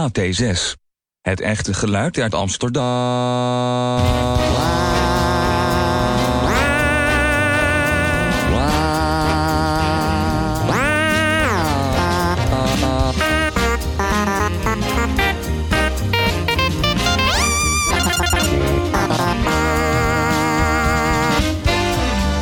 [0.00, 0.72] AT6.
[1.20, 2.82] Het echte geluid uit Amsterdam.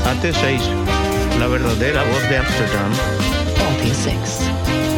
[0.04, 0.62] AT6,
[1.38, 2.90] la verdadera voz de Amsterdam.
[3.54, 4.08] AT6.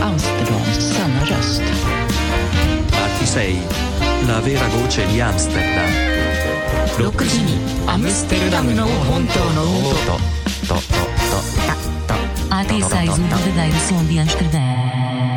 [0.00, 2.02] Amsterdams sanna röst.
[3.25, 5.89] 26, la vera voce di Amsterdam.
[6.98, 10.19] 6時にアムステルダムの本当の音と
[10.67, 11.03] ととと
[12.09, 15.31] とテサイズルダイルソンディアンステルダム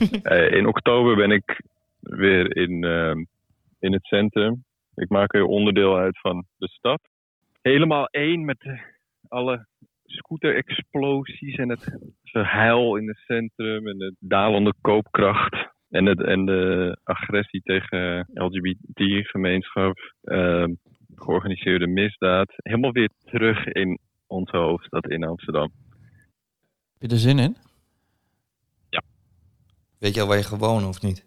[0.58, 1.60] in oktober ben ik
[2.00, 3.24] weer in, ehm,
[3.78, 4.64] in het centrum.
[4.94, 7.00] Ik maak er onderdeel uit van de stad.
[7.62, 8.80] Helemaal één met
[9.28, 9.66] alle
[10.04, 15.68] scooter-explosies en het verhuil in het centrum en de dalende koopkracht.
[15.88, 20.74] En, het, en de agressie tegen LGBT-gemeenschap, ehm,
[21.14, 22.52] georganiseerde misdaad.
[22.56, 25.72] Helemaal weer terug in onze hoofdstad in Amsterdam.
[26.98, 27.56] Heb je er zin in?
[30.00, 31.26] Weet je al waar je wonen of niet?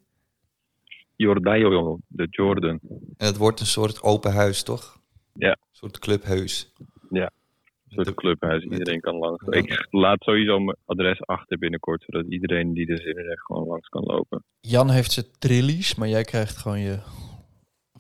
[1.16, 2.80] Jordaio, de Jordan.
[3.18, 5.00] En het wordt een soort open huis, toch?
[5.34, 5.50] Ja.
[5.50, 6.74] Een soort clubhuis.
[7.88, 8.64] Een soort clubhuis.
[8.64, 9.46] Iedereen kan langs.
[9.46, 9.52] Ja.
[9.52, 13.68] Ik laat sowieso mijn adres achter binnenkort, zodat iedereen die er zin in heeft gewoon
[13.68, 14.44] langs kan lopen.
[14.60, 17.00] Jan heeft zijn trillies, maar jij krijgt gewoon je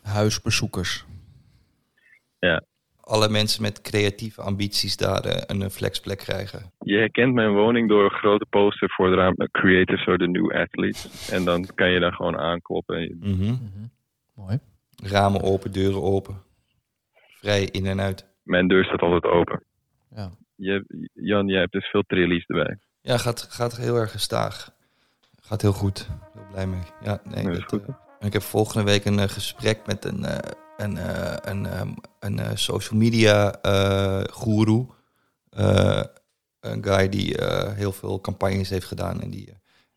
[0.01, 1.05] huisbezoekers.
[3.05, 6.71] Alle mensen met creatieve ambities daar eh, een flexplek krijgen.
[6.79, 9.35] Je herkent mijn woning door een grote poster voor het raam.
[9.51, 11.29] Creators are the new athletes.
[11.29, 12.95] En dan kan je daar gewoon aankloppen.
[12.95, 13.53] En je- Mhm.
[14.33, 14.59] Mooi.
[15.03, 16.41] Ramen open, deuren open.
[17.39, 18.27] Vrij in en uit.
[18.43, 19.63] Mijn deur staat altijd open.
[20.15, 20.31] Ja.
[20.55, 22.77] Je, Jan, jij hebt dus veel trillies erbij.
[23.01, 24.71] Ja, gaat, gaat heel erg gestaag.
[25.41, 26.07] Gaat heel goed.
[26.33, 26.81] Heel blij mee.
[27.03, 29.79] Ja, nee, dat is dat, goed, eh, en ik heb volgende week een eh, gesprek
[29.85, 30.37] met een, eh,
[30.77, 31.89] een, eh, een, ehm,
[32.19, 34.85] een eh, social media eh guru.
[35.49, 36.01] Eh,
[36.59, 39.21] een guy die eh, heel veel campagnes heeft gedaan.
[39.21, 39.53] En die,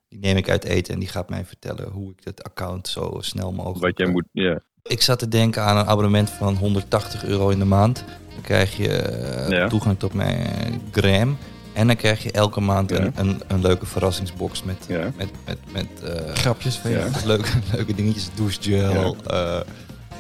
[0.09, 3.16] die neem ik uit eten en die gaat mij vertellen hoe ik het account zo
[3.20, 3.81] snel mogelijk...
[3.81, 4.60] Wat jij moet, ja.
[4.82, 8.04] Ik zat te denken aan een abonnement van 180 euro in de maand.
[8.32, 9.69] Dan krijg je Ja.
[9.69, 11.36] toegang tot mijn gram.
[11.72, 12.97] En dan krijg je elke maand Ja.
[12.97, 15.10] een, een, een leuke verrassingsbox met, Ja.
[15.16, 16.97] met, met, met eh, Grapjes van je.
[16.97, 17.10] Ja.
[17.26, 18.28] leuke, leuke dingetjes.
[18.34, 19.16] Douchegel,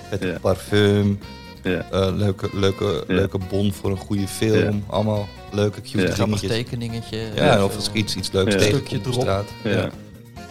[0.06, 0.38] eh het Ja.
[0.40, 1.18] parfum,
[1.62, 1.86] Ja.
[1.92, 3.14] eh, leuke, leuke, Ja.
[3.14, 4.84] leuke bon voor een goede film.
[4.86, 6.14] Allemaal leuke, cute Ja.
[6.14, 6.50] Dingetjes.
[6.50, 7.18] tekeningetje.
[7.34, 8.58] Ja, en of als iets, iets leuks Ja.
[8.58, 9.20] tegenkomt Stukje op erop.
[9.20, 9.48] straat.
[9.64, 9.70] Ja.
[9.70, 9.90] Ja.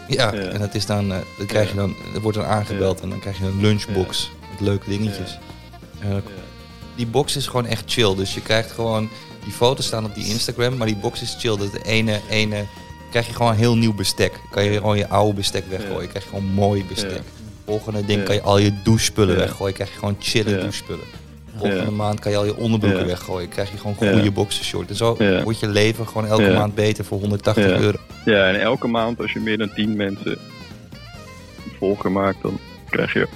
[0.07, 0.41] Ja, Ja.
[0.41, 3.19] en het is dan, eh, dan krijg je dan, er wordt dan aangebeld en dan
[3.19, 5.37] krijg je een lunchbox met leuke dingetjes.
[5.99, 6.23] En
[6.95, 8.15] die box is gewoon echt chill.
[8.15, 9.09] Dus je krijgt gewoon,
[9.43, 11.57] die foto's staan op die Instagram, maar die box is chill.
[11.57, 12.65] Dat de ene, ene,
[13.09, 14.33] krijg je gewoon een heel nieuw bestek.
[14.51, 16.01] Kan je gewoon je oude bestek weggooien.
[16.01, 16.07] Ja.
[16.07, 17.21] Krijg je gewoon mooi bestek.
[17.65, 19.73] Volgende ding kan je al je douchespullen weggooien.
[19.73, 21.05] Krijg je gewoon chille douchespullen.
[21.57, 23.49] Volgende maand kan je al je onderbroeken weggooien.
[23.49, 24.89] Krijg je gewoon goede boxershort.
[24.89, 27.77] En zo wordt je leven gewoon elke maand beter voor 180 Ja.
[27.77, 27.97] euro.
[28.25, 32.59] ja, en elke maand als je meer dan 10 mensen een volger maakt, dan
[32.89, 33.27] krijg je...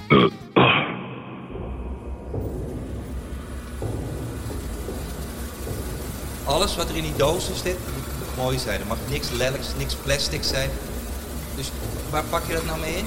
[6.44, 7.76] Alles wat er in die dozen zit,
[8.18, 8.80] moet mooi zijn.
[8.80, 10.70] Er mag niks lelijks, niks plastic zijn.
[11.56, 11.70] Dus
[12.10, 13.06] waar pak je dat nou mee in?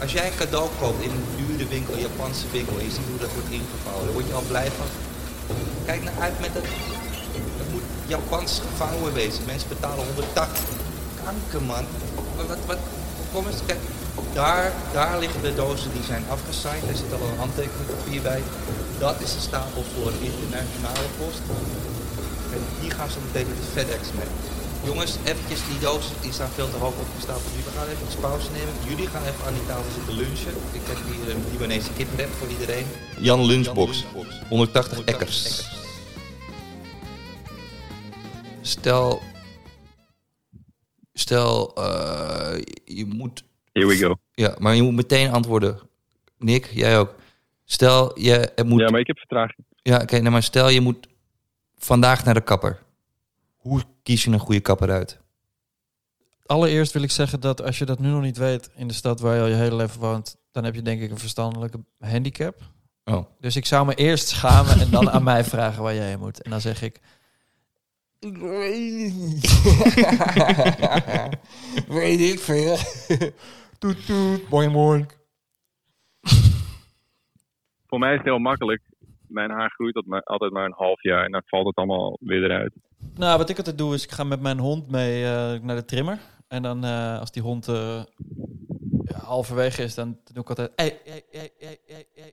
[0.00, 3.10] Als jij een cadeau koopt in een dure winkel, een Japanse winkel, en je ziet
[3.10, 4.86] hoe dat wordt ingevouwen, daar word je al blij van.
[5.84, 6.62] Kijk naar uit met dat.
[7.60, 9.44] Het moet Japans gevouwen wezen.
[9.46, 10.64] Mensen betalen 180.
[11.24, 11.84] Kanker, man.
[12.36, 12.78] Wat, wat,
[13.32, 13.78] kom eens, kijk.
[14.32, 16.88] Daar, daar liggen de dozen die zijn afgesigned.
[16.88, 18.42] Er zit al een handtekeningpapier bij.
[18.98, 21.42] Dat is de stapel voor internationale post.
[22.54, 24.30] En hier gaan ze meteen met de FedEx mee.
[24.88, 27.64] Jongens, eventjes die dozen, die staan veel te hoog opgestapeld.
[27.64, 28.74] We gaan even pauze nemen.
[28.88, 30.52] Jullie gaan even aan die tafel zitten lunchen.
[30.72, 32.86] Ik heb hier een Libanese kiprep voor iedereen.
[33.18, 34.04] Jan Lunchbox,
[34.48, 35.68] 180 ekkers.
[38.60, 39.22] Stel,
[41.12, 44.14] stel, eh, je moet, Here we go.
[44.32, 45.78] ja, maar je moet meteen antwoorden.
[46.38, 47.14] Nick, jij ook.
[47.64, 49.66] Stel, je er moet, Ja, maar ik heb vertraging.
[49.82, 51.08] ja, oké, nou, maar stel je moet
[51.76, 52.82] vandaag naar de kapper.
[53.56, 55.20] Hoe kies je een goede kapper uit?
[56.46, 59.20] Allereerst wil ik zeggen dat als je dat nu nog niet weet in de stad
[59.20, 62.62] waar je al je hele leven woont, dan heb je denk ik een verstandelijke handicap.
[63.04, 63.24] Oh.
[63.40, 66.42] Dus ik zou me eerst schamen en dan aan mij vragen waar jij heen moet.
[66.42, 67.00] En dan zeg ik...
[68.18, 69.62] Ik weet niet.
[71.88, 72.76] weet ik veel.
[73.78, 75.12] toet toet, boing boing.
[77.86, 78.82] Voor mij is het heel makkelijk.
[79.28, 82.16] Mijn haar groeit tot maar, altijd maar een half jaar en dan valt het allemaal
[82.20, 82.72] weer eruit.
[83.14, 85.84] Nou, wat ik altijd doe is ik ga met mijn hond mee eh, naar de
[85.84, 86.18] trimmer.
[86.48, 88.02] En dan eh, als die hond eh,
[89.04, 90.72] ja, halverwege is, dan doe ik altijd...
[90.76, 92.30] Hey, hey, hey, hey, hey, hey,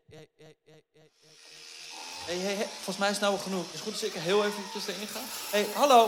[2.26, 3.74] hey, hey, volgens mij is het nou wel genoeg.
[3.74, 5.20] Is goed als ik er heel eventjes erin ga?
[5.52, 6.08] hey, hallo.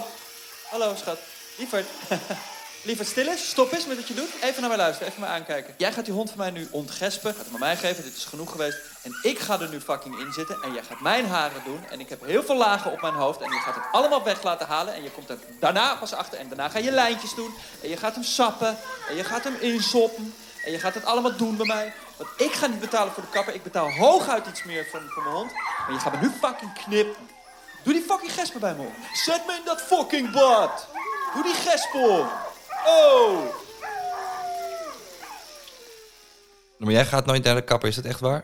[0.69, 1.19] Hallo, schat.
[1.57, 2.55] Lieverd.
[2.81, 3.49] Lieverd, stil eens.
[3.49, 4.29] Stop eens met wat je doet.
[4.41, 5.07] Even naar mij luisteren.
[5.07, 5.73] Even mij aankijken.
[5.77, 7.33] Jij gaat die hond van mij nu ontgespen.
[7.35, 8.03] Gaat hem aan mij geven.
[8.03, 8.77] Dit is genoeg geweest.
[9.01, 10.61] En ik ga er nu fucking in zitten.
[10.63, 11.85] En jij gaat mijn haren doen.
[11.89, 13.41] En ik heb heel veel lagen op mijn hoofd.
[13.41, 14.93] En je gaat het allemaal weg laten halen.
[14.93, 16.39] En je komt er daarna pas achter.
[16.39, 17.53] En daarna ga je lijntjes doen.
[17.83, 18.77] En je gaat hem sappen.
[19.09, 20.33] En je gaat hem insoppen.
[20.65, 21.93] En je gaat het allemaal doen bij mij.
[22.17, 23.53] Want ik ga niet betalen voor de kapper.
[23.53, 25.51] Ik betaal hooguit iets meer voor, voor mijn hond.
[25.53, 27.27] Maar je gaat me nu fucking knippen.
[27.83, 28.93] Doe die fucking gespen bij me op.
[29.13, 30.87] Zet me in dat fucking bad.
[31.33, 32.29] Doe die gespen.
[32.87, 33.55] Oh.
[36.77, 38.43] Maar jij gaat nooit naar de kapper, is dat echt waar?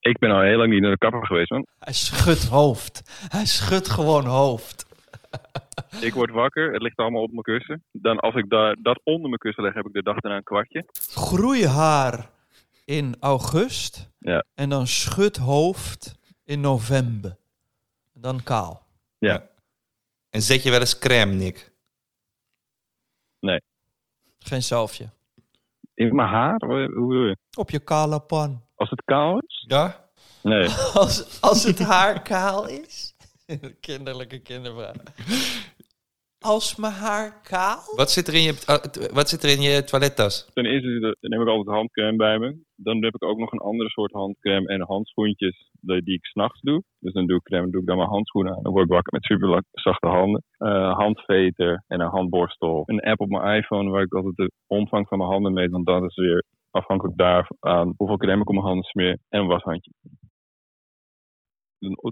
[0.00, 1.66] Ik ben al heel lang niet naar de kapper geweest, man.
[1.78, 3.02] Hij schudt hoofd.
[3.28, 4.86] Hij schudt gewoon hoofd.
[6.00, 7.84] Ik word wakker, het ligt allemaal op mijn kussen.
[7.92, 10.44] Dan als ik daar, dat onder mijn kussen leg, heb ik de dag daarna een
[10.44, 10.84] kwartje.
[11.10, 12.30] Groeihaar
[12.84, 14.10] in august.
[14.18, 14.44] Ja.
[14.54, 17.36] En dan schud hoofd in november.
[18.12, 18.86] Dan kaal.
[19.18, 19.48] Ja.
[20.30, 21.72] En zet je wel eens crème, Nick?
[24.44, 25.10] Geen zalfje.
[25.94, 26.62] In mijn haar?
[26.66, 27.36] Hoe hoe bedoel je?
[27.58, 28.62] Op je kale pan.
[28.74, 29.64] Als het kaal is?
[29.68, 30.08] Ja?
[30.42, 30.68] Nee.
[30.94, 33.14] Als, als het haar kaal is?
[33.80, 34.96] Kinderlijke kindervraag.
[36.42, 37.80] Als mijn haar kaal?
[37.96, 40.50] Wat zit er in je, uh, wat zit er in je toilettas?
[40.52, 42.58] Ten eerste neem ik altijd handcrème bij me.
[42.76, 46.60] Dan heb ik ook nog een andere soort handcrème en handschoentjes die die ik s'nachts
[46.60, 46.82] doe.
[46.98, 48.62] Dus dan doe ik crème, doe ik dan mijn handschoenen aan.
[48.62, 50.42] Dan word ik wakker met super zachte handen.
[50.58, 52.82] Uh, handveter en een handborstel.
[52.86, 55.70] Een app op mijn iPhone waar ik altijd de omvang van mijn handen meet.
[55.70, 59.18] Want dat is weer afhankelijk daarvan hoeveel crème ik op mijn handen smeer.
[59.28, 59.92] En een washandje.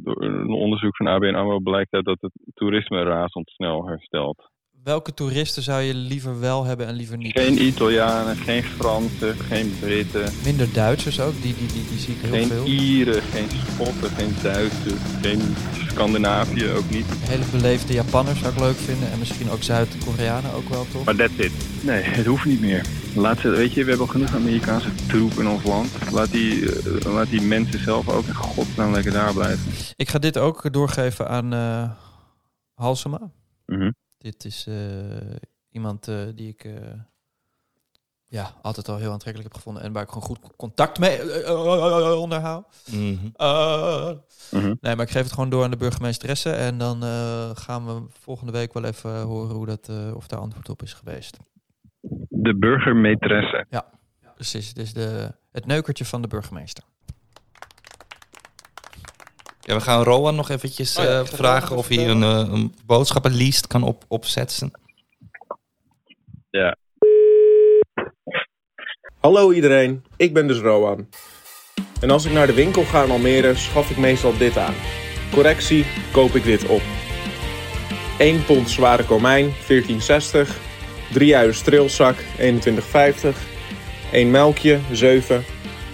[0.03, 4.51] Door een onderzoek van ABN AMRO blijkt uit dat het toerisme razendsnel herstelt.
[4.85, 7.39] Welke toeristen zou je liever wel hebben en liever niet?
[7.39, 10.33] Geen Italianen, geen Fransen, geen Britten.
[10.45, 12.65] Minder Duitsers ook, die, die, die, die zie ik heel geen veel.
[12.65, 15.41] Geen Ieren, geen Schotten, geen Duitsers, geen
[15.89, 17.07] Scandinavië ook niet.
[17.07, 21.05] Hele beleefde Japanners zou ik leuk vinden en misschien ook Zuid-Koreanen ook wel, toch?
[21.05, 21.85] Maar that's it.
[21.85, 22.83] Nee, het hoeft niet meer.
[23.19, 26.11] Laat ze, weet je, we hebben al genoeg Amerikaanse troep in ons land.
[26.11, 29.73] Laat die, uh, laat die mensen zelf ook in godsnaam lekker daar blijven.
[29.97, 31.91] Ik ga dit ook doorgeven aan uh,
[32.75, 33.31] Halsema.
[33.67, 33.95] Mm -hmm.
[34.19, 34.77] Dit is uh,
[35.71, 36.73] iemand uh, die ik uh,
[38.25, 41.19] ja, altijd al heel aantrekkelijk heb gevonden en waar ik gewoon goed contact mee
[42.17, 42.67] onderhoud.
[42.91, 43.33] Mm -hmm.
[44.51, 44.79] Mm -hmm.
[44.81, 47.03] Nee, maar ik geef het gewoon door aan de burgemeesteresse en dan
[47.57, 51.37] gaan we volgende week wel even horen hoe dat, of daar antwoord op is geweest.
[52.29, 53.67] De burgemeesteresse.
[53.71, 53.85] Ja,
[54.35, 54.75] precies.
[54.75, 56.85] Dus de, het neukertje van de burgemeester.
[59.61, 62.75] Ja, we gaan Rowan nog eventjes oh ja, uh, vragen of hij een, uh, een
[62.87, 64.71] boodschappenlijst kan op, opzetten.
[66.51, 66.77] Ja.
[69.21, 71.09] Hallo iedereen, ik ben dus Rowan.
[72.01, 74.75] En als ik naar de winkel ga in Almere, schaf ik meestal dit aan.
[75.33, 76.83] Correctie, koop ik dit op.
[78.19, 80.68] 1 pond zware komijn, 14,60.
[81.13, 83.37] 3 uien streelzak, 21,50.
[84.13, 85.45] 1 melkje, 7.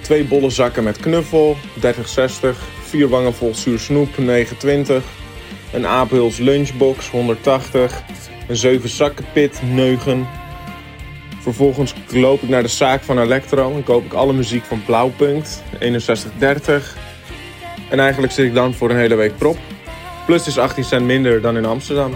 [0.00, 2.59] 2 bolle zakken met knuffel, 30,60.
[2.83, 5.04] 4 wangen vol zuur snoep, 29.
[5.73, 8.02] Een Apelhils lunchbox, 180.
[8.49, 10.26] Een 7 zakken pit, 9.
[11.40, 15.62] Vervolgens loop ik naar de zaak van Electro en koop ik alle muziek van Blauwpunt,
[15.80, 16.97] 6130.
[17.90, 19.59] En eigenlijk zit ik dan voor een hele week prop.
[20.26, 22.14] Plus is 18 cent minder dan in Amsterdam.